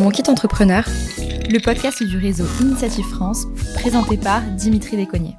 [0.00, 0.82] Mon kit entrepreneur,
[1.50, 5.36] le podcast du réseau Initiative France, présenté par Dimitri Descogniers.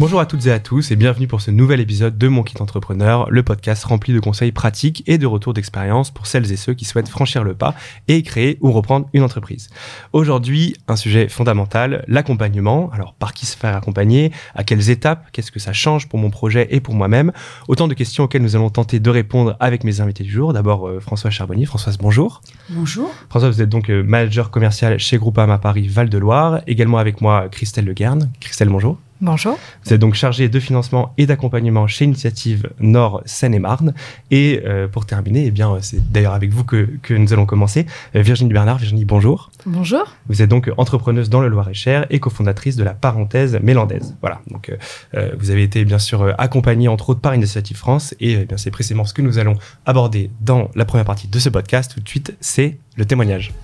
[0.00, 2.60] Bonjour à toutes et à tous et bienvenue pour ce nouvel épisode de Mon Kit
[2.60, 6.74] Entrepreneur, le podcast rempli de conseils pratiques et de retours d'expérience pour celles et ceux
[6.74, 7.76] qui souhaitent franchir le pas
[8.08, 9.70] et créer ou reprendre une entreprise.
[10.12, 12.90] Aujourd'hui, un sujet fondamental, l'accompagnement.
[12.92, 14.32] Alors, par qui se faire accompagner?
[14.56, 15.28] À quelles étapes?
[15.30, 17.30] Qu'est-ce que ça change pour mon projet et pour moi-même?
[17.68, 20.52] Autant de questions auxquelles nous allons tenter de répondre avec mes invités du jour.
[20.52, 21.66] D'abord, euh, Françoise Charbonnier.
[21.66, 22.42] Françoise, bonjour.
[22.68, 23.14] Bonjour.
[23.30, 26.62] Françoise, vous êtes donc euh, manager commercial chez Groupama Paris Val-de-Loire.
[26.66, 28.32] Également avec moi, Christelle Leguerne.
[28.40, 28.98] Christelle, bonjour.
[29.24, 29.58] Bonjour.
[29.84, 33.94] Vous êtes donc chargé de financement et d'accompagnement chez Initiative Nord Seine-et-Marne.
[34.30, 37.86] Et euh, pour terminer, eh bien, c'est d'ailleurs avec vous que, que, nous allons commencer.
[38.14, 39.50] Euh, Virginie Bernard, Virginie, bonjour.
[39.64, 40.14] Bonjour.
[40.28, 44.14] Vous êtes donc entrepreneuse dans le Loir-et-Cher et cofondatrice de la parenthèse mélandaise.
[44.20, 44.42] Voilà.
[44.50, 44.76] Donc,
[45.14, 48.58] euh, vous avez été bien sûr accompagnée entre autres par Initiative France et eh bien
[48.58, 51.94] c'est précisément ce que nous allons aborder dans la première partie de ce podcast.
[51.94, 53.54] Tout de suite, c'est le témoignage.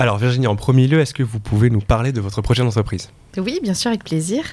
[0.00, 3.10] Alors Virginie, en premier lieu, est-ce que vous pouvez nous parler de votre prochaine entreprise?
[3.40, 4.44] Oui, bien sûr, avec plaisir.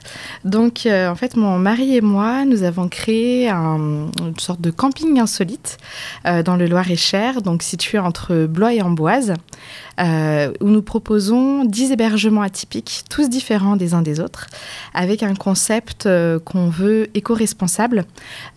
[0.44, 4.72] Donc, euh, en fait, mon mari et moi, nous avons créé un, une sorte de
[4.72, 5.78] camping insolite
[6.26, 9.34] euh, dans le Loir-et-Cher, donc situé entre Blois et Amboise,
[10.00, 14.48] euh, où nous proposons 10 hébergements atypiques, tous différents des uns des autres,
[14.94, 16.08] avec un concept
[16.44, 18.06] qu'on veut éco-responsable,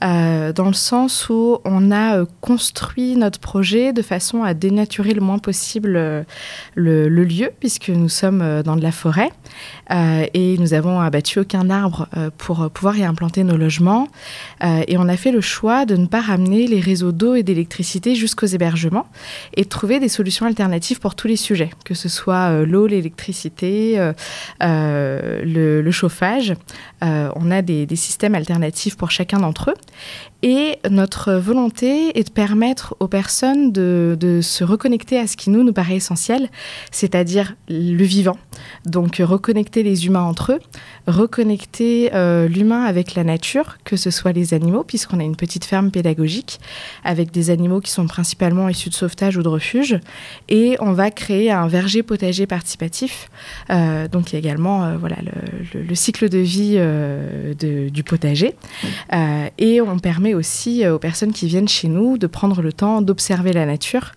[0.00, 5.38] dans le sens où on a construit notre projet de façon à dénaturer le moins
[5.38, 6.26] possible
[6.74, 9.30] le, lieu, puisque nous sommes dans de la forêt.
[10.34, 14.08] Et nous avons abattu aucun arbre euh, pour pouvoir y implanter nos logements.
[14.62, 17.42] Euh, et on a fait le choix de ne pas ramener les réseaux d'eau et
[17.42, 19.06] d'électricité jusqu'aux hébergements
[19.54, 24.12] et de trouver des solutions alternatives pour tous les sujets, que ce soit l'eau, l'électricité,
[24.60, 26.54] le, chauffage.
[27.02, 29.74] on a des, des systèmes alternatifs pour chacun d'entre eux.
[30.42, 35.50] Et notre volonté est de permettre aux personnes de, de, se reconnecter à ce qui
[35.50, 36.48] nous, nous paraît essentiel,
[36.92, 38.38] c'est-à-dire le vivant.
[38.84, 40.60] Donc reconnecter les entre eux,
[41.06, 45.64] reconnecter euh, l'humain avec la nature, que ce soit les animaux, puisqu'on a une petite
[45.64, 46.60] ferme pédagogique
[47.04, 49.98] avec des animaux qui sont principalement issus de sauvetage ou de refuge.
[50.48, 53.30] Et on va créer un verger potager participatif.
[53.70, 56.78] Euh, donc également euh, voilà, le, le, le, cycle de vie
[57.92, 58.54] du potager.
[59.58, 63.52] Et on permet aussi aux personnes qui viennent chez nous de prendre le temps d'observer
[63.52, 64.12] la nature.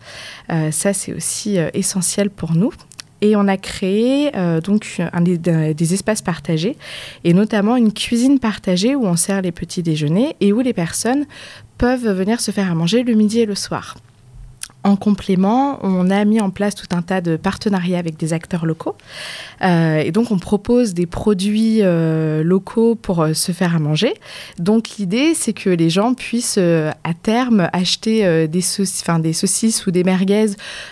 [0.49, 2.71] Ça, c'est aussi essentiel pour nous.
[3.21, 6.75] Et on a créé euh, donc des, espaces partagés,
[7.23, 11.25] et notamment une cuisine partagée où on sert les petits déjeuners et où les personnes
[11.77, 13.97] peuvent venir se faire à manger le midi et le soir.
[14.83, 18.65] En complément, on a mis en place tout un tas de partenariats avec des acteurs
[18.65, 18.95] locaux.
[19.61, 24.15] Euh, et donc, on propose des produits euh, locaux pour euh, se faire à manger.
[24.57, 29.91] Donc, l'idée, c'est que les gens puissent, à terme, acheter des, saucisses, des, saucisses ou
[29.91, 30.47] des merguez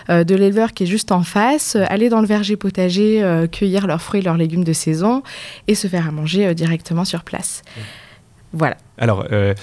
[0.08, 4.22] de l'éleveur qui est juste en face, aller dans le verger potager, cueillir leurs fruits,
[4.22, 5.22] leurs légumes de saison
[5.66, 7.62] et se faire à manger directement sur place.
[8.52, 8.76] Voilà.
[8.98, 9.54] Alors, euh,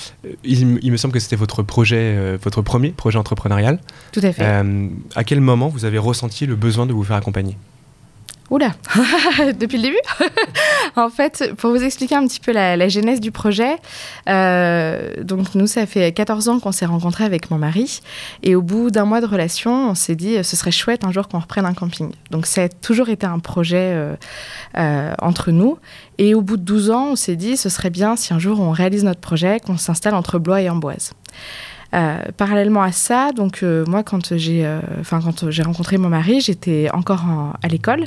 [0.43, 3.79] il, il, me semble que c'était votre projet, euh, votre premier projet entrepreneurial.
[4.11, 4.43] Tout à fait.
[4.43, 7.57] Euh, à quel moment vous avez ressenti le besoin de vous faire accompagner?
[8.49, 8.71] Oula,
[9.59, 9.97] depuis le début
[10.95, 13.75] En fait, pour vous expliquer un petit peu la, la genèse du projet,
[14.29, 17.99] euh, donc nous, ça fait 14 ans qu'on s'est rencontrés avec mon mari.
[18.43, 21.27] Et au bout d'un mois de relation, on s'est dit ce serait chouette un jour
[21.27, 22.11] qu'on reprenne un camping.
[22.31, 24.15] Donc ça a toujours été un projet euh,
[24.77, 25.77] euh, entre nous.
[26.17, 28.61] Et au bout de 12 ans, on s'est dit ce serait bien si un jour
[28.61, 31.11] on réalise notre projet, qu'on s'installe entre Blois et Amboise.
[31.93, 36.09] Euh, parallèlement à ça, donc euh, moi quand j'ai, euh, enfin quand j'ai rencontré mon
[36.09, 38.03] mari, j'étais encore en, à l'école.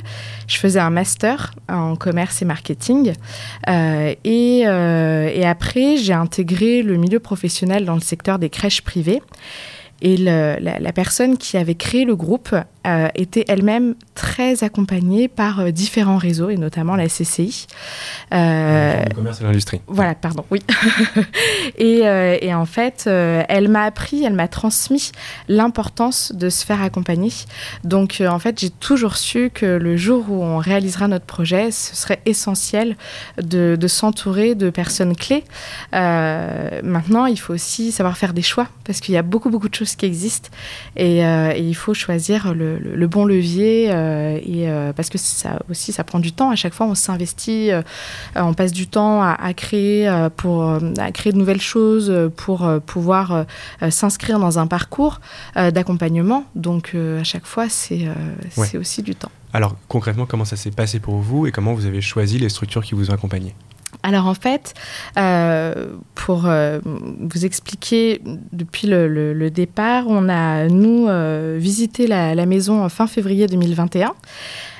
[0.47, 3.13] Je faisais un master en commerce et marketing,
[3.67, 4.65] et,
[5.45, 9.21] après j'ai intégré le milieu professionnel dans le secteur des crèches privées.
[10.03, 12.55] Et la, personne qui avait créé le groupe
[12.87, 17.67] euh, était elle-même très accompagnée par euh, différents réseaux, et notamment la CCI.
[18.33, 19.81] Euh, le commerce et l'industrie.
[19.85, 20.61] Voilà, pardon, oui.
[21.77, 21.99] et,
[22.41, 25.11] et, en fait, elle m'a appris, elle m'a transmis
[25.47, 27.31] l'importance de se faire accompagner.
[27.83, 31.95] Donc, en fait, j'ai toujours su que le jour où on réalisera notre projet, ce
[31.95, 32.95] serait essentiel
[33.41, 35.43] de, de s'entourer de personnes clés.
[35.91, 39.75] maintenant, il faut aussi savoir faire des choix, parce qu'il y a beaucoup, beaucoup de
[39.75, 40.49] choses qui existent,
[40.95, 45.17] et, et il faut choisir le le, le, bon levier euh, et euh, parce que
[45.17, 46.49] ça aussi ça prend du temps.
[46.49, 47.81] À chaque fois on s'investit euh,
[48.35, 50.63] on passe du temps à, à créer pour
[50.97, 53.45] à créer de nouvelles choses pour pouvoir
[53.89, 55.21] s'inscrire dans un parcours
[55.55, 56.45] d'accompagnement.
[56.55, 58.07] Donc à chaque fois c'est
[58.57, 58.67] ouais.
[58.67, 59.31] c'est aussi du temps.
[59.53, 62.83] Alors concrètement comment ça s'est passé pour vous et comment vous avez choisi les structures
[62.83, 63.53] qui vous ont accompagné?
[64.03, 64.73] Alors en fait,
[65.17, 68.21] euh, pour euh, vous expliquer,
[68.51, 74.13] depuis le, départ, on a, nous, euh, visité la, maison en fin février 2021.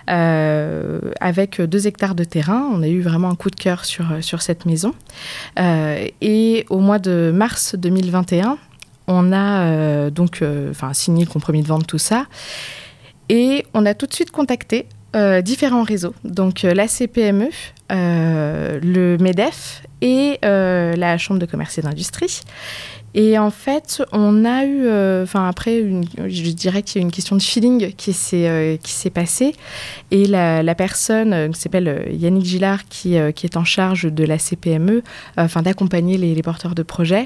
[0.07, 2.67] avec deux hectares de terrain.
[2.73, 4.93] On a eu vraiment un coup de cœur sur, cette maison.
[5.57, 8.57] et au mois de mars 2021,
[9.07, 10.43] on a donc
[10.93, 12.25] signé le compromis de vente, tout ça.
[13.29, 14.87] Et on a tout de suite contacté
[15.43, 16.15] différents réseaux.
[16.23, 17.49] Donc la CPME,
[17.91, 22.41] euh, le MEDEF et euh, la Chambre de commerce et d'industrie.
[23.13, 25.83] Et en fait, on a eu, euh, enfin après,
[26.29, 29.53] je dirais qu'il y a une question de feeling qui s'est s'est passée.
[30.11, 35.03] Et la, personne qui s'appelle Yannick Gillard, qui, qui est en charge de la CPME,
[35.35, 37.25] enfin d'accompagner les, porteurs de projets,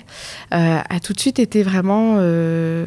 [0.50, 2.14] a tout de suite été vraiment,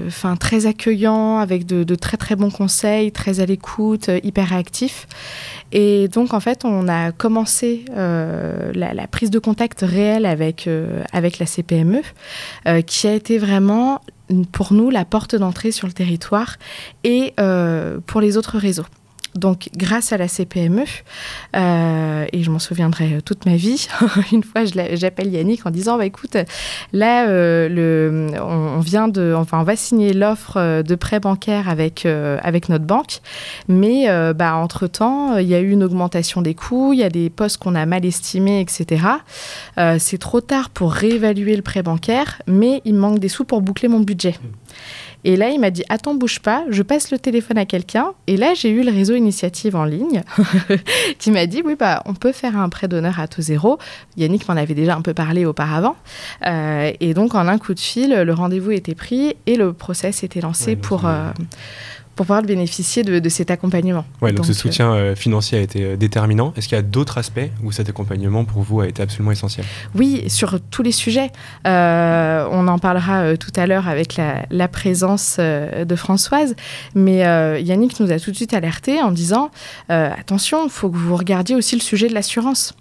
[0.08, 5.06] enfin très accueillant, avec de, de, très très bons conseils, très à l'écoute, hyper réactif.
[5.73, 10.69] Et donc en fait, on a commencé la, la, prise de contact réelle avec
[11.12, 12.00] avec la CPME
[12.87, 14.00] qui a été vraiment
[14.53, 16.56] pour nous la porte d'entrée sur le territoire
[17.05, 18.87] et euh, pour les autres réseaux.
[19.34, 20.84] Donc, grâce à la CPME,
[21.56, 23.88] euh, et je m'en souviendrai toute ma vie,
[24.32, 26.36] une fois j'appelle Yannick en disant bah, écoute,
[26.92, 32.69] là, euh, on, vient de, enfin, on va signer l'offre de prêt bancaire avec, avec
[32.69, 33.20] notre banque,
[33.69, 37.31] mais bah, entre-temps, il y a eu une augmentation des coûts, il y a des
[37.31, 39.04] postes qu'on a mal estimés, etc.
[39.98, 43.88] C'est trop tard pour réévaluer le prêt bancaire, mais il manque des sous pour boucler
[43.88, 44.34] mon budget.
[45.28, 48.12] Et là, il m'a dit Attends, bouge pas, je passe le téléphone à quelqu'un.
[48.26, 50.22] Et là, j'ai eu le réseau initiative en ligne
[51.19, 53.78] qui m'a dit Oui, bah, on peut faire un prêt d'honneur à taux zéro.
[54.16, 55.96] Yannick m'en avait déjà un peu parlé auparavant.
[56.46, 60.25] Euh, et donc, en un coup de fil, le rendez-vous était pris et le process
[60.25, 61.06] était lancé pour
[62.19, 64.05] pour pouvoir bénéficier de, cet accompagnement.
[64.20, 66.53] Ouais, donc, ce soutien euh, financier a été euh, déterminant.
[66.56, 69.65] Est-ce qu'il y a d'autres aspects où cet accompagnement pour vous a été absolument essentiel?
[69.94, 71.31] Oui, sur tous les sujets.
[71.65, 74.17] Euh, on en parlera tout à l'heure avec
[74.50, 76.56] la, présence de Françoise,
[76.97, 77.19] mais
[77.62, 79.50] Yannick nous a tout de suite alerté en disant
[79.88, 82.75] attention, il faut que vous regardiez aussi le sujet de l'assurance.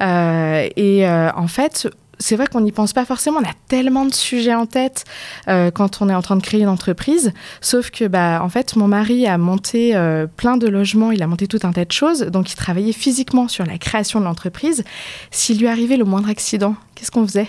[0.00, 3.40] et en fait, c'est vrai qu'on n'y pense pas forcément.
[3.40, 5.04] On a tellement de sujets en tête
[5.48, 7.32] euh, quand on est en train de créer une entreprise.
[7.60, 11.26] Sauf que, bah, en fait, mon mari a monté euh, plein de logements, il a
[11.26, 12.20] monté tout un tas de choses.
[12.22, 14.84] Donc, il travaillait physiquement sur la création de l'entreprise.
[15.30, 17.48] S'il lui arrivait le moindre accident, qu'est-ce qu'on faisait?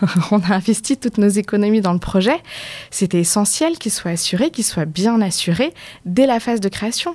[0.30, 2.36] On a investi toutes nos économies dans le projet.
[2.90, 5.72] C'était essentiel qu'il soit assuré, qu'il soit bien assuré
[6.04, 7.14] dès la phase de création.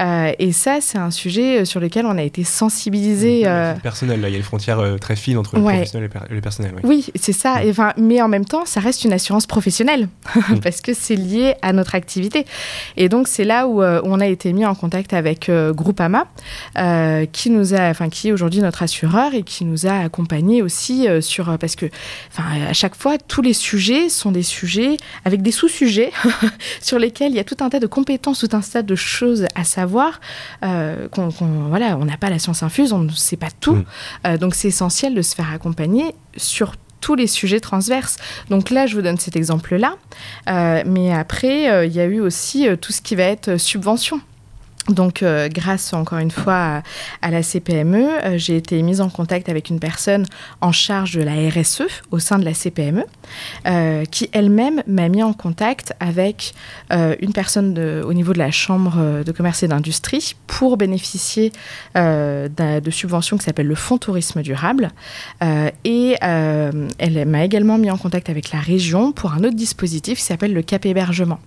[0.00, 3.42] Euh, et ça, c'est un sujet euh, sur lequel on a été sensibilisé.
[3.44, 3.74] Euh...
[3.74, 6.40] Personnel, là, il y a une frontière euh, très fine entre le professionnel et le
[6.40, 6.74] personnel.
[6.82, 7.56] Oui, c'est ça.
[7.56, 7.66] Mm.
[7.66, 10.60] Et, enfin, mais en même temps, ça reste une assurance professionnelle mm.
[10.62, 12.46] parce que c'est lié à notre activité.
[12.96, 16.26] Et donc, c'est là où, on a été mis en contact avec Groupama,
[17.32, 21.06] qui nous a, enfin, qui est aujourd'hui notre assureur et qui nous a accompagnés aussi
[21.20, 21.86] sur, parce que,
[22.30, 26.12] enfin, à chaque fois, tous les sujets sont des sujets avec des sous-sujets
[26.80, 29.46] sur lesquels il y a tout un tas de compétences, tout un tas de choses
[29.54, 30.20] à savoir
[30.64, 33.74] euh, qu'on voilà, on n'a pas la science infuse, on ne sait pas tout.
[33.74, 33.84] Mm.
[34.26, 38.16] Euh, donc c'est essentiel de se faire accompagner sur tous les sujets transverses.
[38.50, 39.96] Donc là, je vous donne cet exemple-là.
[40.50, 44.20] Euh, mais après, il y a eu aussi tout ce qui va être subvention.
[44.90, 46.82] Donc, euh, grâce encore une fois
[47.22, 50.26] à, la CPME, euh, j'ai été mise en contact avec une personne
[50.60, 53.04] en charge de la RSE au sein de la CPME,
[53.66, 56.54] euh, qui elle-même m'a mis en contact avec
[56.90, 61.52] une personne au niveau de la Chambre de commerce et d'industrie pour bénéficier
[61.94, 64.90] de, subventions qui s'appellent le Fonds Tourisme Durable.
[65.84, 70.24] et elle m'a également mis en contact avec la région pour un autre dispositif qui
[70.24, 71.38] s'appelle le CAP Hébergement.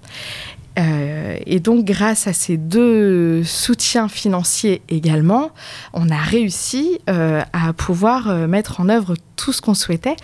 [0.80, 5.52] Euh, et donc, grâce à ces deux soutiens financiers également,
[5.94, 10.16] on a réussi euh, à pouvoir euh, mettre en œuvre tout ce qu'on souhaitait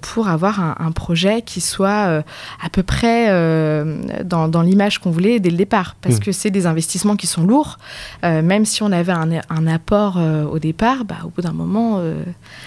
[0.00, 2.22] pour avoir un, projet qui soit
[2.62, 3.28] à peu près
[4.24, 5.96] dans, l'image qu'on voulait dès le départ.
[6.00, 6.20] Parce mmh.
[6.20, 7.78] que c'est des investissements qui sont lourds.
[8.22, 10.18] même si on avait un, apport
[10.50, 12.02] au départ, bah, au bout d'un moment.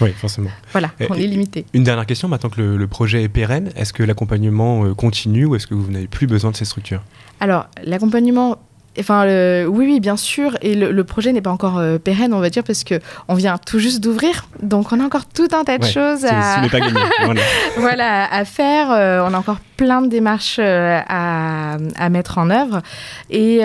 [0.01, 0.51] oui, forcément.
[0.71, 1.65] Voilà, on est limité.
[1.73, 5.65] Une dernière question, maintenant que le projet est pérenne, est-ce que l'accompagnement continue ou est-ce
[5.65, 7.01] que vous n'avez plus besoin de ces structures?
[7.39, 8.57] Alors, l'accompagnement
[8.99, 9.25] Enfin,
[9.67, 10.57] oui, oui, bien sûr.
[10.61, 13.57] Et le, projet n'est pas encore euh, pérenne, on va dire, parce que on vient
[13.57, 14.47] tout juste d'ouvrir.
[14.61, 16.61] Donc, on a encore tout un tas de choses à...
[17.77, 18.31] voilà.
[18.31, 18.91] à faire.
[18.91, 21.77] Euh, on a encore plein de démarches euh, à,
[22.09, 22.81] mettre en œuvre.
[23.29, 23.59] Et,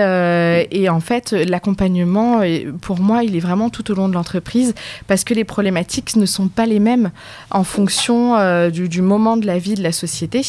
[0.70, 2.42] et en fait, l'accompagnement,
[2.80, 4.74] pour moi, il est vraiment tout au long de l'entreprise,
[5.06, 7.10] parce que les problématiques ne sont pas les mêmes
[7.50, 8.36] en fonction
[8.68, 10.42] du, du, moment de la vie de la société.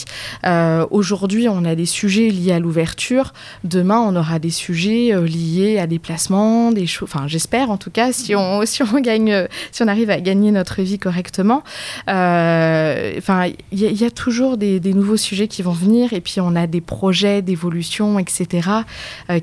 [0.89, 3.34] Aujourd'hui, on a des sujets liés à l'ouverture.
[3.63, 7.10] Demain, on aura des sujets liés à des placements, des choses.
[7.13, 10.51] Enfin, j'espère en tout cas, si on, si on gagne, si on arrive à gagner
[10.51, 11.63] notre vie correctement.
[12.08, 16.67] Enfin, il y, a toujours des, des, nouveaux sujets vont venir, et puis on a
[16.67, 18.69] des projets d'évolution, etc.,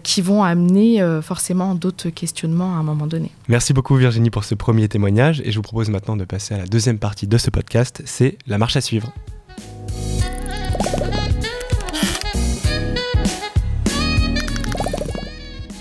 [0.02, 3.31] qui vont amener forcément d'autres questionnements à un moment donné.
[3.49, 6.59] Merci beaucoup Virginie pour ce premier témoignage, et je vous propose maintenant de passer à
[6.59, 9.12] la deuxième partie de ce podcast, c'est la marche à suivre.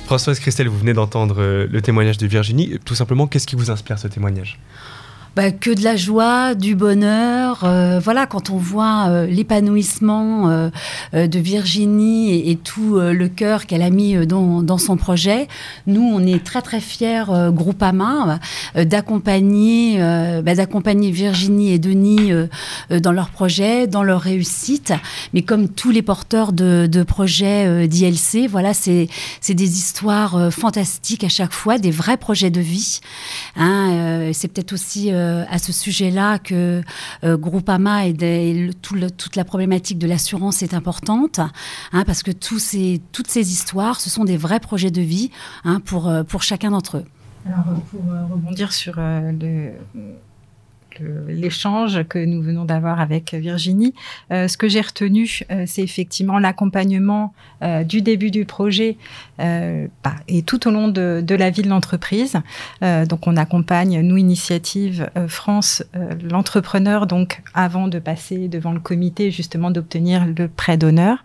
[0.10, 2.80] Françoise Christelle, vous venez d'entendre euh, le témoignage de Virginie.
[2.84, 4.60] Tout simplement, qu'est-ce qui vous inspire ce témoignage?
[5.40, 7.62] Bah, que de la joie, du bonheur.
[7.64, 10.70] Euh, voilà, quand on voit euh, l'épanouissement euh,
[11.14, 15.48] de Virginie et, tout le cœur qu'elle a mis dans, son projet,
[15.88, 18.40] nous, on est très très fiers, Groupama,
[18.76, 19.98] d'accompagner,
[20.44, 22.32] bah, d'accompagner Virginie et Denis
[22.90, 24.92] dans leur projet, dans leur réussite.
[25.34, 29.08] Mais comme tous les porteurs de, projets d'ILC, voilà, c'est
[29.48, 33.00] des histoires fantastiques à chaque fois, des vrais projets de vie.
[33.56, 35.12] Hein, c'est peut-être aussi
[35.50, 36.82] à ce sujet-là que
[37.24, 43.52] euh, Groupama et, toute la problématique de l'assurance est importante, hein, parce que toutes ces
[43.52, 45.32] histoires, ce sont des vrais projets de vie
[45.64, 47.06] hein, pour, euh, pour chacun d'entre eux.
[47.46, 49.72] Alors, pour rebondir sur le
[51.28, 53.94] l'échange que nous venons d'avoir avec Virginie.
[54.32, 58.98] Euh, ce que j'ai retenu, euh, c'est effectivement l'accompagnement euh, du début du projet
[59.38, 62.38] bah, et tout au long de, la vie de l'entreprise.
[62.82, 65.82] donc, on accompagne, nous, Initiative France,
[66.30, 71.24] l'entrepreneur, donc avant de passer devant le comité, justement d'obtenir le prêt d'honneur.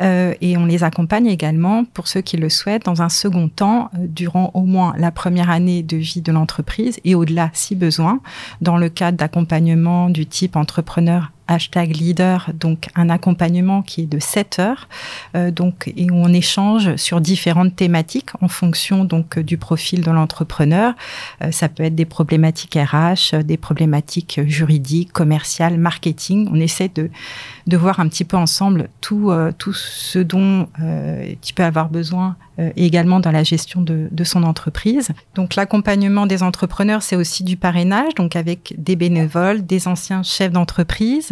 [0.00, 4.50] et on les accompagne également, pour ceux qui le souhaitent, dans un second temps, durant
[4.54, 8.20] au moins la première année de vie de l'entreprise et au-delà, si besoin,
[8.62, 14.18] dans le cadre d'accompagnement du type entrepreneur hashtag leader, donc un accompagnement qui est de
[14.18, 14.88] 7 heures,
[15.34, 20.10] euh, donc et où on échange sur différentes thématiques en fonction donc du profil de
[20.10, 20.94] l'entrepreneur.
[21.42, 26.48] Euh, ça peut être des problématiques RH, des problématiques juridiques, commerciales, marketing.
[26.52, 27.10] On essaie de
[27.68, 30.68] de voir un petit peu ensemble tout euh, tout ce dont
[31.40, 32.36] tu peux avoir besoin
[32.76, 35.10] également dans la gestion de, de son entreprise.
[35.34, 40.52] Donc l'accompagnement des entrepreneurs, c'est aussi du parrainage, donc avec des bénévoles, des anciens chefs
[40.52, 41.31] d'entreprise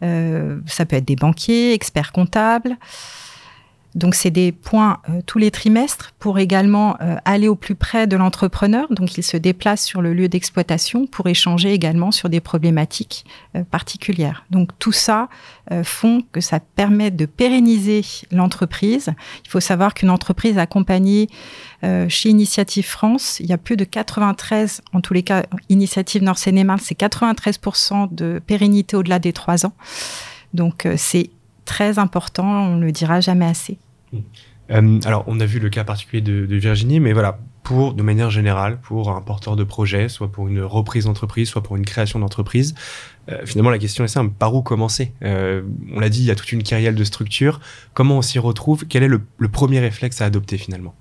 [0.00, 2.76] ça peut être des banquiers, experts comptables.
[3.96, 8.06] Donc, c'est des points euh, tous les trimestres pour également euh, aller au plus près
[8.06, 8.86] de l'entrepreneur.
[8.90, 13.24] Donc, il se déplace sur le lieu d'exploitation pour échanger également sur des problématiques
[13.70, 14.44] particulières.
[14.50, 15.28] Donc, tout ça
[15.82, 19.12] font que ça permet de pérenniser l'entreprise.
[19.44, 21.28] Il faut savoir qu'une entreprise accompagnée
[22.08, 26.38] chez Initiative France, il y a plus de 93, en tous les cas, Initiative Nord
[26.38, 29.72] Sénémal, c'est 93% de pérennité au-delà des trois ans.
[30.52, 31.30] Donc, c'est
[31.64, 33.78] très important, on ne le dira jamais assez.
[34.70, 38.30] Euh, alors, on a vu le cas particulier de, Virginie, mais voilà, pour, de manière
[38.30, 42.18] générale, pour un porteur de projet, soit pour une reprise d'entreprise, soit pour une création
[42.18, 42.74] d'entreprise,
[43.30, 45.12] euh, finalement, la question est simple, par où commencer?
[45.22, 47.60] Euh, On l'a dit, il y a toute une carrière de structure.
[47.94, 48.86] Comment on s'y retrouve?
[48.86, 50.94] Quel est le premier réflexe à adopter finalement?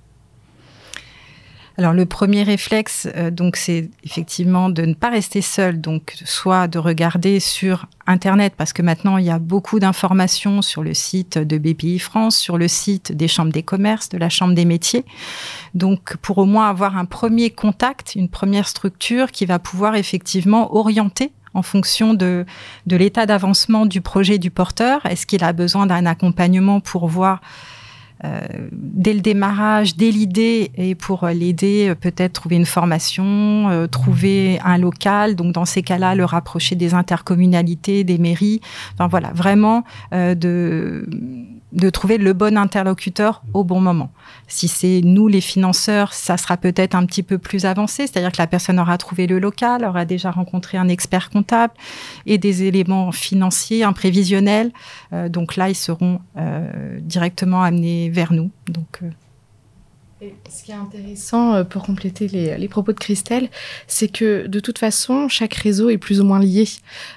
[1.77, 6.67] Alors le premier réflexe, euh, donc, c'est effectivement de ne pas rester seul, donc soit
[6.67, 11.37] de regarder sur Internet, parce que maintenant il y a beaucoup d'informations sur le site
[11.37, 15.05] de BPI France, sur le site des chambres des commerces, de la chambre des métiers.
[15.73, 20.75] Donc pour au moins avoir un premier contact, une première structure qui va pouvoir effectivement
[20.75, 22.45] orienter en fonction de,
[22.85, 25.05] de l'état d'avancement du projet du porteur.
[25.05, 27.41] Est-ce qu'il a besoin d'un accompagnement pour voir
[28.71, 34.59] dès le démarrage, dès l'idée, et pour l'aider, euh, peut-être trouver une formation, euh, trouver
[34.63, 35.35] un local.
[35.35, 38.61] Donc dans ces cas-là, le rapprocher des intercommunalités, des mairies.
[38.93, 41.07] Enfin voilà, vraiment de
[41.75, 44.09] de trouver le bon interlocuteur au bon moment.
[44.47, 48.41] Si c'est nous les financeurs, ça sera peut-être un petit peu plus avancé, c'est-à-dire que
[48.41, 51.73] la personne aura trouvé le local, aura déjà rencontré un expert comptable
[52.25, 54.71] et des éléments financiers, un prévisionnel.
[55.11, 58.51] Euh, donc là, ils seront euh, directement amenés vers nous.
[58.67, 59.09] Donc euh,
[60.21, 63.49] ce qui est intéressant euh, pour compléter les, propos de Christelle,
[63.87, 66.65] c'est que de toute façon, chaque réseau est plus ou moins lié.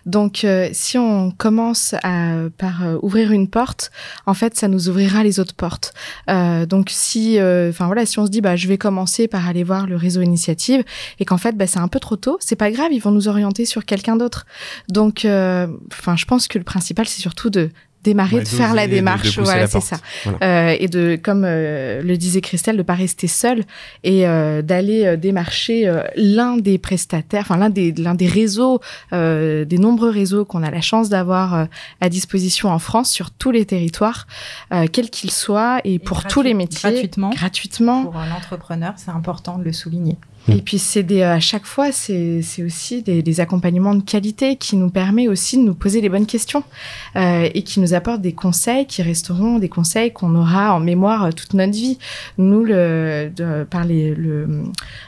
[0.04, 3.92] Donc, euh, si on commence à, par euh, ouvrir une porte,
[4.26, 5.94] en fait, ça nous ouvrira les autres portes.
[6.26, 9.86] donc, si, enfin voilà, si on se dit, bah, je vais commencer par aller voir
[9.86, 10.84] le réseau initiative,
[11.18, 13.28] et qu'en fait, bah, c'est un peu trop tôt, c'est pas grave, ils vont nous
[13.28, 14.46] orienter sur quelqu'un d'autre.
[14.88, 17.70] Donc, enfin, je pense que le principal, c'est surtout de
[18.04, 19.96] démarrer, de faire la démarche, voilà, c'est ça.
[20.42, 23.64] Euh, et de, comme euh, le disait Christelle, de pas rester seul
[24.04, 28.80] et euh, d'aller euh, démarcher euh, l'un des prestataires, enfin l'un des l'un des réseaux,
[29.12, 31.66] des nombreux réseaux qu'on a la chance d'avoir
[32.00, 34.26] à disposition en France sur tous les territoires,
[34.92, 37.30] quels qu'ils soient et, et pour tous les métiers, gratuitement.
[37.30, 38.04] Gratuitement.
[38.04, 40.16] Pour l'entrepreneur, c'est important de le souligner.
[40.48, 40.52] Mm.
[40.52, 44.56] Et puis c'est des à chaque fois c'est c'est aussi des, des, accompagnements de qualité
[44.56, 46.64] qui nous permet aussi de nous poser les bonnes questions
[47.16, 51.32] euh, et qui nous apportent des conseils qui resteront des conseils qu'on aura en mémoire
[51.34, 51.98] toute notre vie.
[52.38, 54.64] Nous le de, par les, le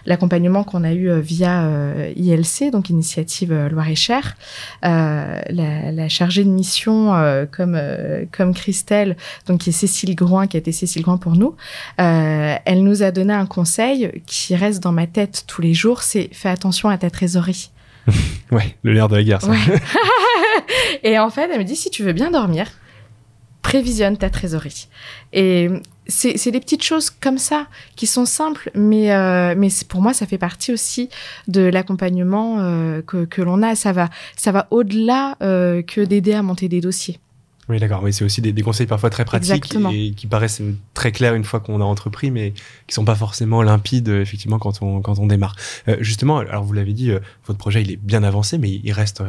[0.06, 4.36] l'accompagnement qu'on a eu euh, via euh, ILC donc initiative euh, Loire-et-Cher,
[4.84, 7.80] euh, la, la, chargée de mission euh, comme
[8.32, 9.16] comme Christelle
[9.46, 11.54] donc qui est Cécile Groin qui a été Cécile Groin pour nous,
[11.96, 16.28] elle nous a donné un conseil qui reste dans ma tête tous les jours, c'est
[16.32, 17.70] fais attention à ta trésorerie.
[18.50, 19.48] ouais, le l'air de la guerre, ça.
[19.48, 19.58] Ouais.
[21.02, 22.66] et en fait, elle me dit si tu veux bien dormir,
[23.62, 24.88] prévisionne ta trésorerie.
[25.32, 25.68] Et
[26.06, 30.26] c'est des petites choses comme ça qui sont simples, mais, euh, mais pour moi, ça
[30.26, 31.08] fait partie aussi
[31.46, 33.76] de l'accompagnement euh, que, que l'on a.
[33.76, 37.20] Ça va, ça va au-delà euh, que d'aider à monter des dossiers.
[37.70, 38.02] Oui, d'accord.
[38.02, 39.90] Oui, c'est aussi des, des, conseils parfois très pratiques Exactement.
[39.90, 40.60] et qui paraissent
[40.92, 42.52] très clairs une fois qu'on a entrepris, mais
[42.86, 45.56] qui sont pas forcément limpides effectivement quand on quand on démarre.
[45.88, 48.92] Euh, justement, alors vous l'avez dit, euh, votre projet il est bien avancé, mais il
[48.92, 49.22] reste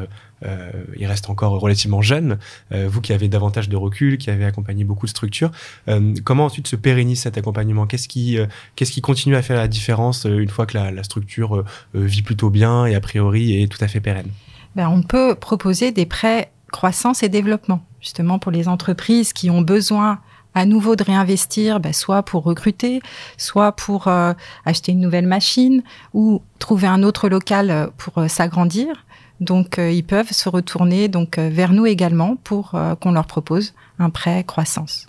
[0.44, 2.40] euh, il reste encore relativement jeune.
[2.72, 5.52] Euh, vous qui avez davantage de recul, qui avez accompagné beaucoup de structures,
[5.88, 7.86] euh, comment ensuite se pérennise cet accompagnement?
[7.86, 8.38] Qu'est-ce qui
[8.76, 12.50] qu'est-ce qui continue à faire la différence une fois que la, la structure vit plutôt
[12.50, 14.30] bien et a priori est tout à fait pérenne?
[14.76, 19.62] Ben, on peut proposer des prêts croissance et développement, justement pour les entreprises qui ont
[19.62, 20.20] besoin
[20.54, 23.02] à nouveau de réinvestir, ben, soit pour recruter,
[23.38, 24.34] soit pour euh,
[24.66, 29.06] acheter une nouvelle machine ou trouver un autre local euh, pour euh, s'agrandir.
[29.40, 35.08] Donc, ils peuvent se retourner vers nous également pour qu'on leur propose un prêt croissance.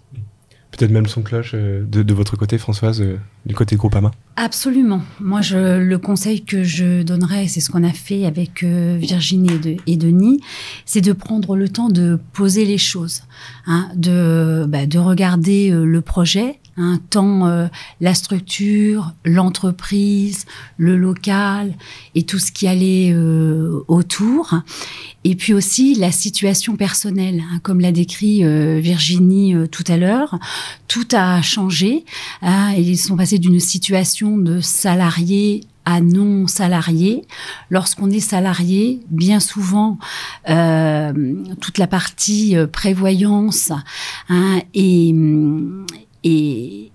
[0.72, 3.04] Peut-être même son cloche de, de, votre côté, Françoise,
[3.46, 5.02] du côté Groupama Absolument.
[5.20, 9.52] Moi, je, le conseil que je donnerais, c'est ce qu'on a fait avec euh, Virginie
[9.52, 10.40] et, de, et, Denis,
[10.86, 13.22] c'est de prendre le temps de poser les choses,
[13.66, 17.66] hein, de, bah, de regarder euh, le projet, hein, tant euh,
[18.00, 21.74] la structure, l'entreprise, le local
[22.14, 24.54] et tout ce qui allait euh, autour.
[25.24, 29.96] Et puis aussi la situation personnelle, hein, comme l'a décrit euh, Virginie euh, tout à
[29.96, 30.38] l'heure.
[30.88, 32.04] Tout a changé.
[32.42, 37.24] Hein, ils sont passés d'une situation de salarié à non salarié.
[37.70, 39.98] Lorsqu'on est salarié, bien souvent,
[40.48, 43.72] euh, toute la partie euh, prévoyance
[44.28, 45.14] hein, est,
[46.24, 46.90] est,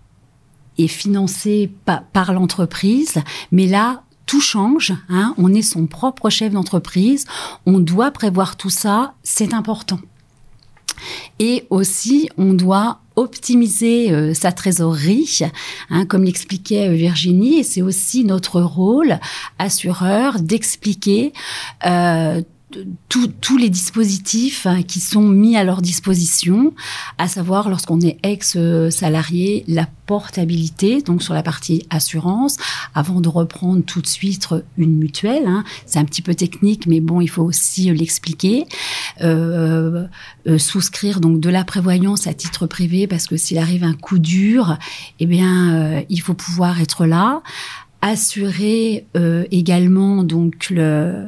[0.78, 3.16] est financée par, par l'entreprise,
[3.52, 4.94] mais là, tout change.
[5.10, 7.26] Hein, on est son propre chef d'entreprise.
[7.66, 9.13] On doit prévoir tout ça.
[9.24, 10.00] C'est important.
[11.40, 15.40] Et aussi, on doit optimiser euh, sa trésorerie,
[15.90, 19.20] hein, comme l'expliquait Virginie, et c'est aussi notre rôle,
[19.58, 21.34] assureur, d'expliquer
[21.86, 22.42] euh,
[23.08, 26.73] tous les dispositifs hein, qui sont mis à leur disposition,
[27.17, 32.58] à savoir lorsqu'on est ex-salarié, la portabilité, donc sur la partie assurance,
[32.93, 35.47] avant de reprendre tout de suite une mutuelle.
[35.47, 35.63] Hein.
[35.86, 38.65] C'est un petit peu technique, mais bon, il faut aussi l'expliquer.
[39.21, 40.06] Euh,
[40.47, 44.19] euh, souscrire donc de la prévoyance à titre privé, parce que s'il arrive un coup
[44.19, 44.77] dur,
[45.19, 47.41] eh bien, euh, il faut pouvoir être là
[48.01, 51.27] assurer euh, également donc le,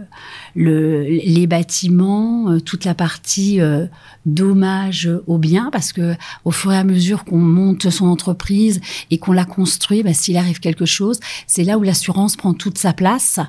[0.59, 3.85] le, les bâtiments, euh, toute la partie euh,
[4.25, 9.19] dommage aux biens, parce que au fur et à mesure qu'on monte son entreprise et
[9.19, 12.91] qu'on la construit, bah, s'il arrive quelque chose, c'est là où l'assurance prend toute sa
[12.91, 13.39] place.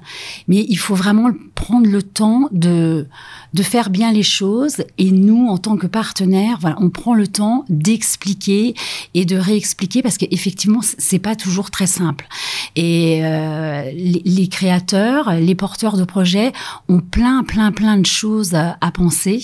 [0.46, 3.08] Mais il faut vraiment prendre le temps de
[3.52, 4.84] de faire bien les choses.
[4.98, 8.74] Et nous, en tant que partenaires, voilà, on prend le temps d'expliquer
[9.14, 12.28] et de réexpliquer parce qu'effectivement, c'est pas toujours très simple.
[12.76, 16.52] Et euh, les, les, créateurs, les porteurs de projets
[17.00, 19.42] plein, plein, plein de choses à, à penser.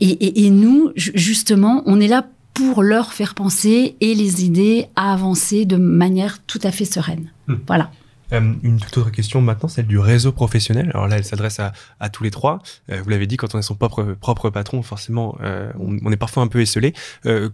[0.00, 4.86] Et, et, et nous, justement, on est là pour leur faire penser et les aider
[4.96, 7.30] à avancer de manière tout à fait sereine.
[7.48, 7.54] Mmh.
[7.66, 7.90] Voilà.
[8.32, 10.90] Euh, une toute autre question maintenant, celle du réseau professionnel.
[10.94, 12.60] Alors là, elle s'adresse à, tous les trois.
[12.90, 16.42] Euh, vous l'avez dit, quand on est son propre, patron, forcément, euh, on, est parfois
[16.42, 16.94] un peu esselé.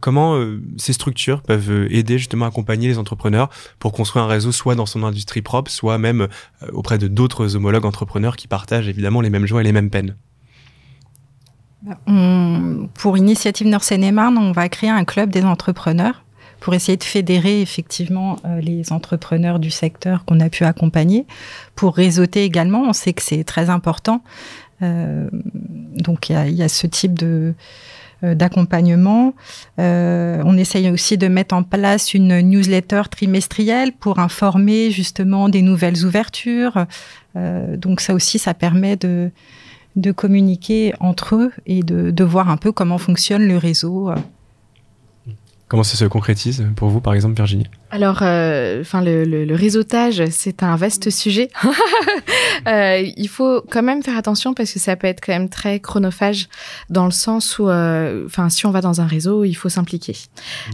[0.01, 0.41] Comment
[0.77, 4.87] ces structures peuvent aider justement à accompagner les entrepreneurs pour construire un réseau soit dans
[4.87, 6.29] son industrie propre, soit même
[6.73, 10.17] auprès de d'autres homologues entrepreneurs qui partagent évidemment les mêmes joies et les mêmes peines?
[12.07, 16.25] On, Pour Initiative Nord Seine-et-Marne, on va créer un club des entrepreneurs
[16.61, 21.27] pour essayer de fédérer effectivement euh, les entrepreneurs du secteur qu'on a pu accompagner,
[21.75, 22.83] pour réseauter également.
[22.83, 24.23] On sait que c'est très important.
[24.83, 27.55] Euh, donc il y, a ce type de
[28.23, 29.33] d'accompagnement.
[29.79, 36.05] on essaye aussi de mettre en place une newsletter trimestrielle pour informer justement des nouvelles
[36.05, 36.85] ouvertures.
[37.35, 39.31] donc ça aussi, ça permet de,
[39.97, 44.11] de communiquer entre eux et de, de voir un peu comment fonctionne le réseau.
[45.71, 47.69] Comment ça se concrétise pour vous, par exemple, Virginie?
[47.91, 51.49] Alors, euh, enfin, le, réseautage, c'est un vaste sujet.
[52.69, 55.81] euh, il faut quand même faire attention parce que ça peut être quand même très
[55.81, 56.49] chronophage
[56.89, 60.17] dans le sens où, euh, enfin, si on va dans un réseau, il faut s'impliquer.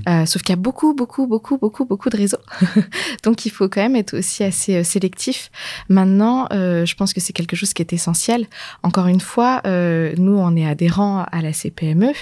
[0.09, 2.37] Euh, sauf qu'il y a beaucoup, beaucoup, beaucoup, beaucoup, beaucoup de réseaux.
[3.25, 5.51] Donc, il faut quand même être aussi assez sélectif.
[5.89, 8.47] Maintenant, je pense que c'est quelque chose qui est essentiel.
[8.83, 12.13] Encore une fois, nous, on est adhérents à la CPME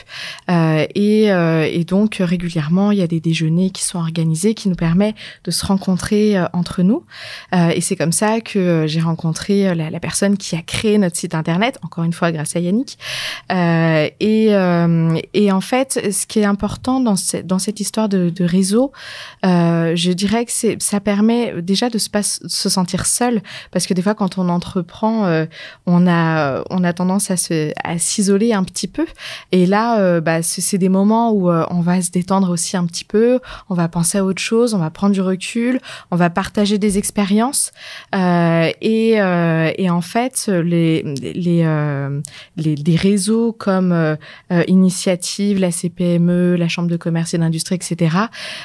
[0.49, 5.15] et, et donc régulièrement, il y a des déjeuners qui sont organisés qui nous permet
[5.45, 7.05] de se rencontrer euh, entre nous.
[7.55, 11.17] Euh, et c'est comme ça que euh, j'ai rencontré la, personne qui a créé notre
[11.17, 12.99] site internet, encore une fois grâce à Yannick.
[13.51, 14.49] et,
[15.43, 18.93] et en fait, ce qui est important dans, dans cette histoire de, réseau,
[19.43, 24.37] je dirais que ça permet déjà de se sentir seul, parce que des fois quand
[24.37, 25.47] on entreprend,
[25.87, 29.07] on a on a tendance à s'isoler un petit peu.
[29.53, 33.41] Et là, bah, c'est des moments où on va se détendre aussi un petit peu,
[33.71, 36.99] on va penser à autre chose on va prendre du recul, on va partager des
[36.99, 37.73] expériences.
[38.15, 42.21] Euh, et, euh, et, en fait, les, les, euh,
[42.57, 44.17] les, les, réseaux comme euh,
[44.69, 48.17] Initiative, la CPME, la Chambre de commerce et d'industrie, etc.,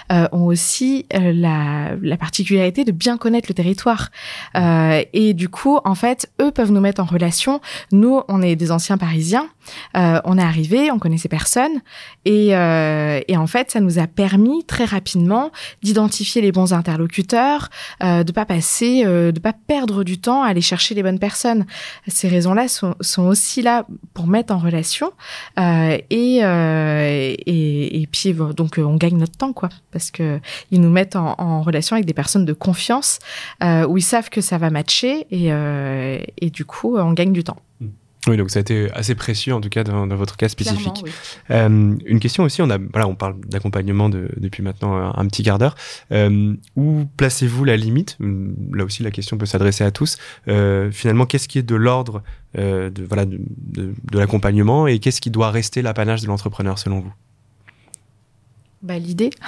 [0.09, 4.09] ont aussi la, la, particularité de bien connaître le territoire.
[4.55, 7.61] et du coup, en fait, eux peuvent nous mettre en relation.
[7.91, 9.47] Nous, on est des anciens Parisiens.
[9.93, 11.81] On est arrivé, on connaissait personne.
[12.25, 15.51] Et, et en fait, ça nous a permis très rapidement
[15.81, 17.69] d'identifier les bons interlocuteurs,
[18.03, 21.19] euh, de pas passer, euh, de pas perdre du temps à aller chercher les bonnes
[21.19, 21.65] personnes.
[22.07, 25.11] Ces raisons-là sont, aussi là pour mettre en relation
[25.59, 27.35] euh, et, euh,
[28.11, 30.39] puis donc on gagne notre temps quoi parce que
[30.71, 33.19] ils nous mettent en, relation avec des personnes de confiance
[33.63, 35.49] euh, où ils savent que ça va matcher et,
[36.41, 37.57] et du coup on gagne du temps.
[38.27, 41.05] Oui, donc ça a été assez précieux en tout cas dans, votre cas spécifique.
[41.51, 45.57] Euh, une question aussi, on a, voilà, on parle d'accompagnement depuis maintenant un, petit quart
[45.57, 45.75] d'heure.
[46.11, 48.17] Euh, où placez-vous la limite?
[48.73, 50.17] Là aussi, la question peut s'adresser à tous.
[50.47, 52.21] Euh, finalement, qu'est-ce qui est de l'ordre
[52.55, 53.39] de voilà de,
[53.77, 57.13] de l'accompagnement et qu'est-ce qui doit rester l'apanage de l'entrepreneur selon vous?
[58.81, 59.29] Bah l'idée.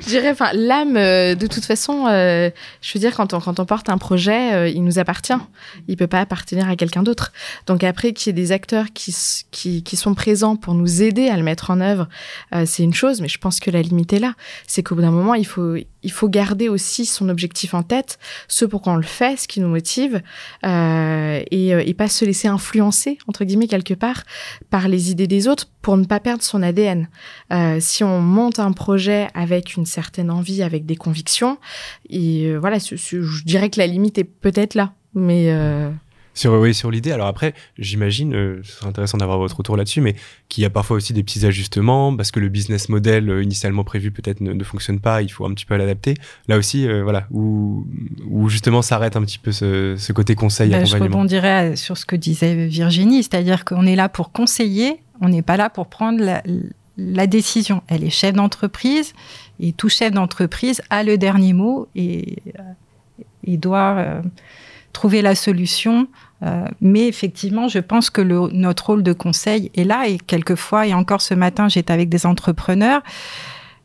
[0.00, 2.50] je dirais, enfin, l'âme, euh, de toute façon, euh,
[2.80, 5.32] je veux dire, quand on, quand on porte un projet, euh, il nous appartient.
[5.88, 7.32] Il peut pas appartenir à quelqu'un d'autre.
[7.66, 9.14] Donc après, qu'il y ait des acteurs qui,
[9.50, 12.08] qui, qui, sont présents pour nous aider à le mettre en œuvre,
[12.64, 14.34] c'est une chose, mais je pense que la limite est là.
[14.66, 18.18] C'est qu'au bout d'un moment, il faut, il faut garder aussi son objectif en tête,
[18.48, 20.22] ce pour quoi on le fait, ce qui nous motive,
[20.64, 24.24] et, et pas se laisser influencer, entre guillemets, quelque part,
[24.70, 27.08] par les idées des autres pour ne pas perdre son ADN.
[27.80, 31.58] si on monte un projet avec une certaine envie, avec des convictions.
[32.08, 34.92] Et euh, voilà, je dirais que la limite est peut-être là.
[35.14, 35.52] Mais.
[36.30, 37.12] Euh, sur, oui, sur l'idée.
[37.12, 40.14] Alors après, j'imagine, euh, ce serait intéressant d'avoir votre retour là-dessus, mais
[40.48, 44.10] qu'il y a parfois aussi des petits ajustements parce que le business model initialement prévu
[44.10, 46.14] peut-être ne, fonctionne pas, il faut un petit peu l'adapter.
[46.48, 47.86] Là aussi, voilà, où,
[48.28, 52.16] où justement s'arrête un petit peu ce, côté conseil, ben, Je rebondirais sur ce que
[52.16, 56.42] disait Virginie, c'est-à-dire qu'on est là pour conseiller, on n'est pas là pour prendre la,
[56.96, 57.82] la décision.
[57.88, 59.12] Elle est chef d'entreprise
[59.58, 62.42] et tout chef d'entreprise a le dernier mot et
[63.56, 64.22] doit euh,
[64.92, 66.08] trouver la solution.
[66.42, 70.94] Euh, mais effectivement, je pense que notre rôle de conseil est là et quelquefois, et
[70.94, 73.02] encore ce matin, j'étais avec des entrepreneurs.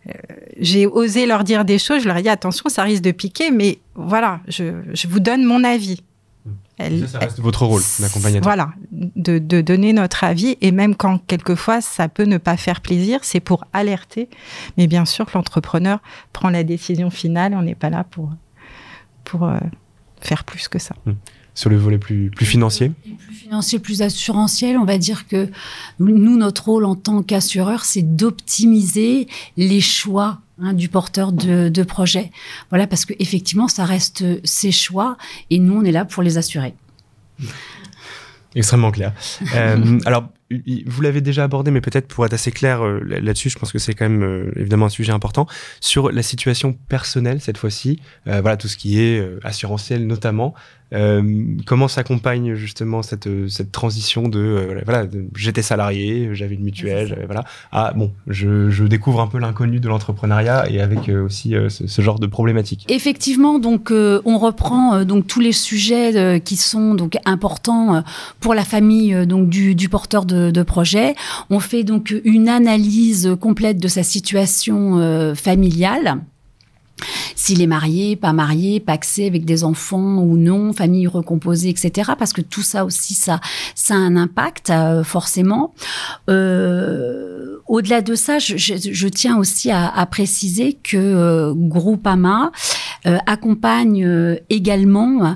[0.07, 0.11] Euh,
[0.59, 3.51] j'ai osé leur dire des choses, je leur ai dit attention, ça risque de piquer,
[3.51, 6.01] mais voilà, je vous donne mon avis
[6.77, 8.43] ça, reste votre rôle d'accompagnateur.
[8.43, 13.19] Voilà, de, donner notre avis et même quand quelquefois ça peut ne pas faire plaisir,
[13.23, 14.29] c'est pour alerter.
[14.77, 15.99] Mais bien sûr que l'entrepreneur
[16.33, 17.53] prend la décision finale.
[17.55, 18.31] On n'est pas là pour
[19.23, 19.57] pour euh,
[20.25, 20.95] faire plus que ça.
[21.05, 21.15] Hum.
[21.53, 25.49] Sur le volet plus, plus financier Plus financier, plus assurantiel, on va dire que
[25.99, 31.83] nous, notre rôle en tant qu'assureur, c'est d'optimiser les choix Hein, du porteur de, de,
[31.83, 32.31] projet.
[32.69, 35.17] Voilà, parce que effectivement, ça reste ses choix
[35.49, 36.73] et nous, on est là pour les assurer.
[38.55, 39.11] Extrêmement clair.
[39.53, 43.58] euh, alors, vous l'avez déjà abordé, mais peut-être pour être assez clair euh, là-dessus, je
[43.58, 45.47] pense que c'est quand même euh, évidemment un sujet important
[45.79, 47.99] sur la situation personnelle cette fois-ci.
[48.27, 50.53] Euh, voilà tout ce qui est assurantiel notamment.
[51.65, 57.91] comment s'accompagne justement cette cette transition de voilà j'étais salarié, j'avais une mutuelle, voilà ah
[57.95, 62.19] bon je, je découvre un peu l'inconnu de l'entrepreneuriat et avec aussi ce, ce, genre
[62.19, 62.86] de problématiques.
[62.88, 68.03] Effectivement, donc on reprend donc tous les sujets qui sont donc importants
[68.39, 71.15] pour la famille donc du, du porteur de de, projet.
[71.49, 76.21] On fait donc une analyse complète de sa situation familiale
[77.35, 82.11] s'il est marié, pas marié, paxé avec des enfants ou non, famille recomposée, etc.
[82.17, 83.41] Parce que tout ça aussi, ça,
[83.75, 85.73] ça a un impact euh, forcément.
[86.29, 92.51] Euh, au-delà de ça, je, tiens aussi à, préciser que euh, Groupama
[93.25, 95.35] accompagne également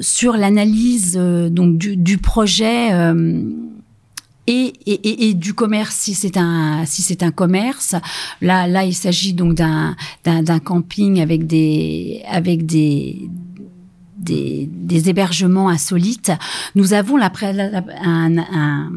[0.00, 2.90] sur l'analyse donc du, du projet
[4.46, 7.94] et, et, et, du commerce si c'est un si c'est un commerce.
[8.40, 13.28] Là là il s'agit donc d'un d'un camping avec des avec des
[14.16, 16.32] des, des hébergements insolites.
[16.74, 17.30] Nous avons la,
[18.02, 18.90] un, un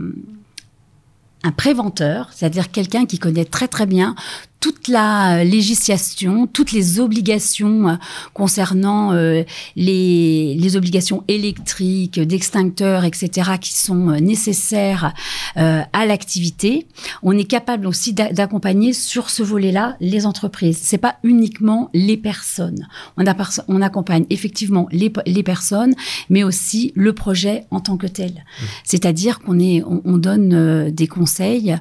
[1.43, 4.15] un préventeur, c'est-à-dire quelqu'un qui connaît très très bien
[4.60, 7.95] toute la législation, toutes les obligations euh,
[8.34, 9.43] concernant euh,
[9.76, 15.13] les, les, obligations électriques, d'extincteurs, etc., qui sont euh, nécessaires
[15.56, 16.88] à l'activité.
[17.22, 20.80] On est capable aussi d'accompagner sur ce volet-là les entreprises.
[20.82, 22.88] C'est pas uniquement les personnes.
[23.17, 23.36] On, a,
[23.67, 25.95] on accompagne effectivement les, les, personnes,
[26.30, 28.32] mais aussi le projet en tant que tel.
[28.32, 28.65] Mmh.
[28.86, 31.76] C'est-à-dire qu'on est, on, on donne des conseils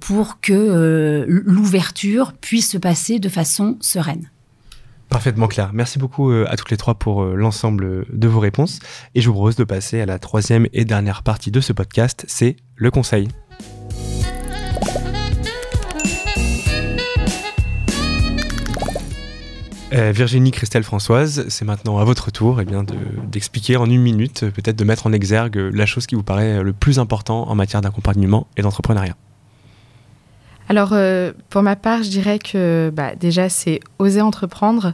[0.00, 2.07] pour que l'ouverture
[2.40, 4.30] puisse se passer de façon sereine.
[5.08, 5.70] Parfaitement clair.
[5.72, 8.78] Merci beaucoup euh, à toutes les trois pour euh, l'ensemble de vos réponses.
[9.14, 12.26] Et je vous propose de passer à la troisième et dernière partie de ce podcast,
[12.28, 13.28] c'est le conseil.
[19.94, 22.84] Euh, Virginie, Christelle, Françoise, c'est maintenant à votre tour eh bien,
[23.32, 26.74] d'expliquer en une minute, peut-être de mettre en exergue la chose qui vous paraît le
[26.74, 29.16] plus important en matière d'accompagnement et d'entrepreneuriat.
[30.68, 34.92] Alors, euh, pour ma part, je dirais que bah, déjà, c'est oser entreprendre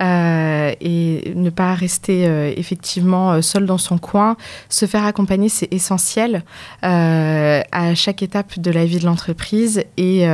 [0.00, 4.36] euh, et ne pas rester euh, effectivement seul dans son coin.
[4.70, 6.42] Se faire accompagner, c'est essentiel
[6.82, 10.26] à chaque étape de la vie de l'entreprise et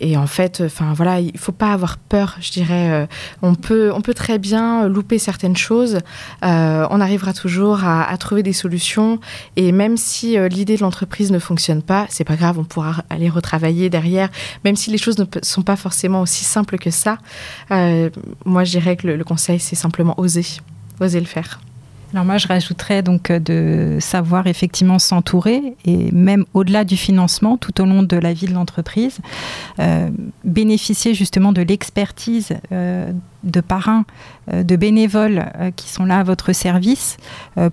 [0.00, 2.90] et en fait, enfin voilà, il faut pas avoir peur, je dirais.
[2.90, 3.06] Euh,
[3.40, 5.98] on peut, on peut très bien louper certaines choses.
[6.44, 9.20] Euh, on arrivera toujours à, trouver des solutions.
[9.56, 13.04] Et même si euh, l'idée de l'entreprise ne fonctionne pas, c'est pas grave, on pourra
[13.10, 14.28] aller retravailler derrière.
[14.64, 17.18] Même si les choses ne sont pas forcément aussi simples que ça,
[18.44, 20.44] moi, je dirais que le conseil, c'est simplement oser,
[21.00, 21.60] oser le faire.
[22.12, 27.56] Alors moi, je rajouterais donc euh, de savoir effectivement s'entourer et même au-delà du financement,
[27.56, 29.18] tout au long de la vie de l'entreprise,
[29.78, 30.10] euh,
[30.44, 33.10] bénéficier justement de l'expertise euh,
[33.44, 34.04] de parrains,
[34.52, 37.16] de bénévoles qui sont là à votre service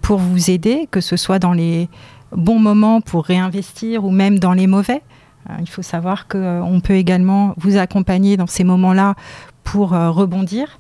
[0.01, 1.89] pour vous aider, que ce soit dans les
[2.31, 5.01] bons moments pour réinvestir ou même dans les mauvais.
[5.59, 9.13] il faut savoir qu'on peut également vous accompagner dans ces moments-là
[9.63, 10.79] pour rebondir.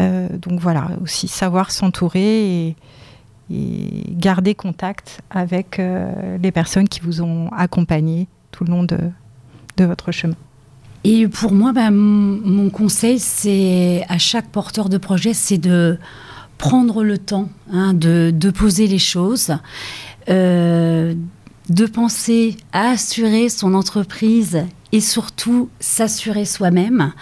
[0.00, 2.76] Euh, donc voilà, aussi savoir s'entourer et,
[4.10, 8.98] garder contact avec euh, les personnes qui vous ont accompagné tout le long de,
[9.84, 10.36] votre chemin.
[11.04, 15.98] Et pour moi, ben, mon conseil, c'est à chaque porteur de projet, c'est de
[16.58, 19.56] prendre le temps hein, de, poser les choses,
[20.28, 21.14] euh,
[21.70, 27.12] de penser à assurer son entreprise et surtout s'assurer soi-même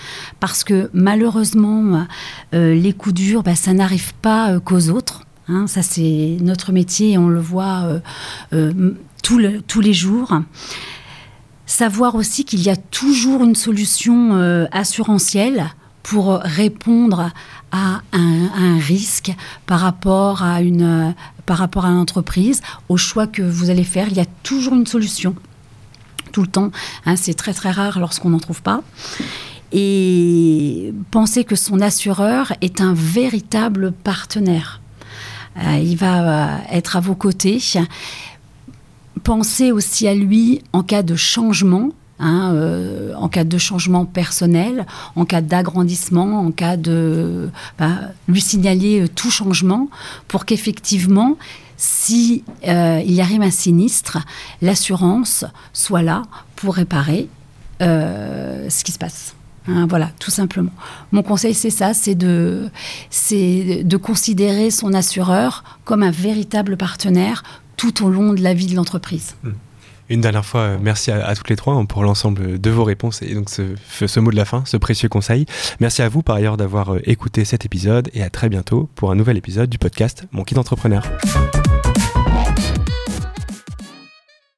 [0.40, 2.06] parce que malheureusement
[2.54, 5.66] euh, les coups durs bah, ça n'arrive pas euh, qu'aux autres hein.
[5.66, 8.00] ça c'est notre métier et on le voit
[8.52, 10.40] euh, tous les jours.
[11.66, 15.66] Savoir aussi qu'il y a toujours une solution assurantielle
[16.02, 17.30] pour répondre
[17.72, 19.32] à un, risque
[19.66, 24.08] par rapport à une par rapport à une entreprise au choix que vous allez faire
[24.08, 25.34] il y a toujours une solution
[26.28, 26.70] tout le temps.
[27.06, 28.82] Hein, c'est très très rare lorsqu'on n'en trouve pas.
[29.72, 34.80] Et penser que son assureur est un véritable partenaire.
[35.58, 37.60] Euh, il va euh, être à vos côtés.
[39.24, 41.90] Pensez aussi à lui en cas de changement.
[42.20, 47.90] Hein, euh, en cas de changement personnel, en cas d'agrandissement, en cas de bah,
[48.26, 49.88] lui signaler tout changement
[50.26, 51.36] pour qu'effectivement
[51.78, 54.18] si euh, il arrive un sinistre,
[54.60, 56.22] l'assurance soit là
[56.56, 57.28] pour réparer
[57.80, 59.34] euh, ce qui se passe.
[59.68, 60.72] Hein, voilà, tout simplement.
[61.12, 62.68] Mon conseil, c'est ça, c'est de,
[63.30, 67.44] de considérer son assureur comme un véritable partenaire
[67.76, 69.36] tout au long de la vie de l'entreprise.
[69.44, 69.52] Hmm.
[70.10, 73.20] Une dernière fois, euh, merci à, toutes les trois hein, pour l'ensemble de vos réponses
[73.22, 75.44] et donc ce, mot de la fin, ce précieux conseil.
[75.80, 79.14] Merci à vous par ailleurs d'avoir écouté cet épisode et à très bientôt pour un
[79.14, 81.02] nouvel épisode du podcast Mon Kit Entrepreneur.